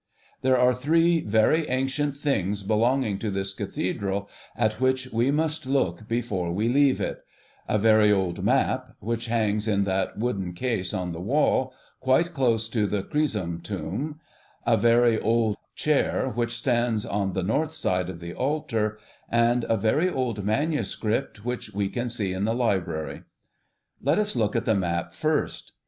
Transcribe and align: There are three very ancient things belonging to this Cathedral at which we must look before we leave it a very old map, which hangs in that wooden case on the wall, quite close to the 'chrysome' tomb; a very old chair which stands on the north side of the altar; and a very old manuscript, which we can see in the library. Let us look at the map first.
There 0.41 0.57
are 0.57 0.73
three 0.73 1.19
very 1.21 1.69
ancient 1.69 2.17
things 2.17 2.63
belonging 2.63 3.19
to 3.19 3.29
this 3.29 3.53
Cathedral 3.53 4.27
at 4.55 4.81
which 4.81 5.07
we 5.13 5.29
must 5.29 5.67
look 5.67 6.07
before 6.07 6.51
we 6.51 6.67
leave 6.67 6.99
it 6.99 7.23
a 7.69 7.77
very 7.77 8.11
old 8.11 8.43
map, 8.43 8.95
which 8.99 9.27
hangs 9.27 9.67
in 9.67 9.83
that 9.83 10.17
wooden 10.17 10.53
case 10.53 10.91
on 10.91 11.11
the 11.11 11.21
wall, 11.21 11.71
quite 11.99 12.33
close 12.33 12.67
to 12.69 12.87
the 12.87 13.03
'chrysome' 13.03 13.61
tomb; 13.61 14.19
a 14.65 14.75
very 14.75 15.19
old 15.19 15.55
chair 15.75 16.29
which 16.33 16.53
stands 16.57 17.05
on 17.05 17.33
the 17.33 17.43
north 17.43 17.75
side 17.75 18.09
of 18.09 18.19
the 18.19 18.33
altar; 18.33 18.97
and 19.29 19.65
a 19.69 19.77
very 19.77 20.09
old 20.09 20.43
manuscript, 20.43 21.45
which 21.45 21.75
we 21.75 21.87
can 21.87 22.09
see 22.09 22.33
in 22.33 22.45
the 22.45 22.55
library. 22.55 23.21
Let 24.01 24.17
us 24.17 24.35
look 24.35 24.55
at 24.55 24.65
the 24.65 24.73
map 24.73 25.13
first. 25.13 25.73